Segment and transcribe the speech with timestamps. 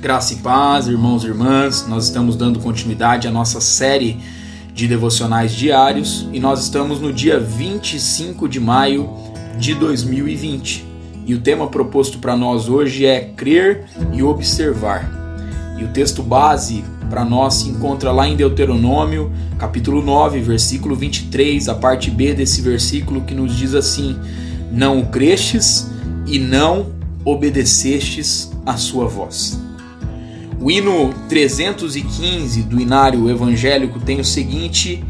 [0.00, 4.20] Graça e paz, irmãos e irmãs, nós estamos dando continuidade à nossa série
[4.72, 9.10] de devocionais diários e nós estamos no dia 25 de maio
[9.58, 10.86] de 2020.
[11.26, 15.10] E o tema proposto para nós hoje é crer e observar.
[15.76, 21.68] E o texto base para nós se encontra lá em Deuteronômio, capítulo 9, versículo 23,
[21.68, 24.16] a parte B desse versículo que nos diz assim:
[24.70, 25.90] Não o crestes
[26.24, 26.86] e não
[27.24, 29.66] obedecestes a sua voz.
[30.60, 35.04] O hino 315 do Inário Evangélico tem o seguinte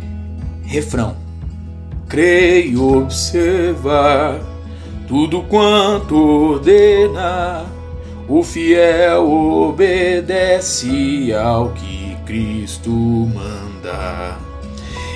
[0.62, 1.16] refrão:
[2.06, 4.40] Creio observar
[5.06, 7.64] tudo quanto ordena,
[8.28, 14.36] o fiel obedece ao que Cristo manda.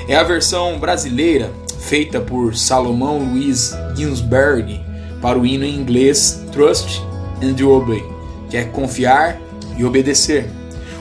[0.09, 4.81] É a versão brasileira feita por Salomão Luiz Ginsberg
[5.21, 7.03] para o hino em inglês Trust
[7.43, 8.03] and Obey,
[8.49, 9.39] que é confiar
[9.77, 10.49] e obedecer.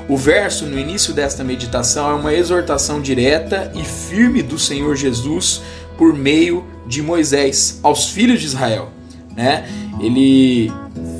[0.07, 5.61] O verso no início desta meditação é uma exortação direta e firme do Senhor Jesus
[5.97, 8.89] por meio de Moisés aos filhos de Israel.
[9.35, 9.69] Né?
[9.99, 10.71] Ele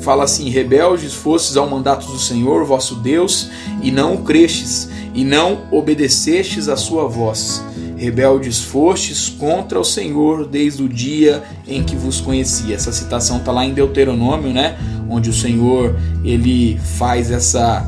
[0.02, 3.48] fala assim: Rebeldes fostes ao mandato do Senhor vosso Deus,
[3.82, 7.64] e não o crestes, e não obedecestes a sua voz.
[7.96, 12.74] Rebeldes fostes contra o Senhor desde o dia em que vos conheci.
[12.74, 14.76] Essa citação está lá em Deuteronômio, né?
[15.12, 17.86] Onde o Senhor ele faz essa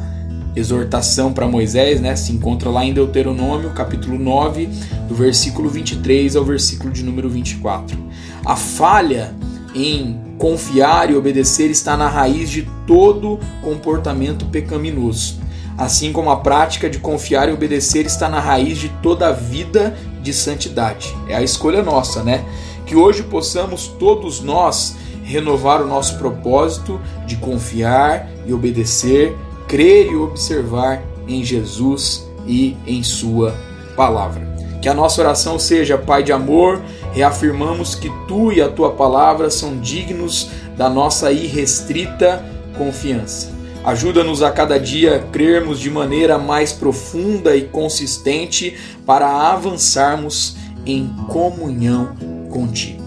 [0.55, 2.15] exortação para Moisés, né?
[2.15, 4.69] Se encontra lá em Deuteronômio, capítulo 9,
[5.09, 7.99] do versículo 23 ao versículo de número 24.
[8.45, 9.35] A falha
[9.75, 15.43] em confiar e obedecer está na raiz de todo comportamento pecaminoso.
[15.77, 19.97] Assim como a prática de confiar e obedecer está na raiz de toda a vida
[20.23, 21.13] de santidade.
[21.29, 22.45] É a escolha nossa, né?
[22.87, 24.95] Que hoje possamos todos nós
[25.25, 29.35] renovar o nosso propósito de confiar e obedecer,
[29.67, 33.55] crer e observar em Jesus e em Sua
[33.97, 34.55] palavra.
[34.83, 36.83] Que a nossa oração seja, Pai de amor,
[37.13, 42.45] reafirmamos que Tu e a Tua palavra são dignos da nossa irrestrita
[42.77, 43.53] confiança.
[43.85, 50.57] Ajuda-nos a cada dia crermos de maneira mais profunda e consistente para avançarmos
[50.87, 52.15] em comunhão
[52.51, 53.04] contigo.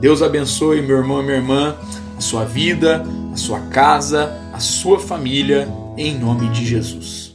[0.00, 1.76] Deus abençoe meu irmão e minha irmã,
[2.16, 7.20] a sua vida, a sua casa, a sua família, em nome de Jesus.